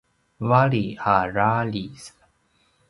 vali 0.49 0.83
a 1.13 1.15
raljiz 1.37 2.03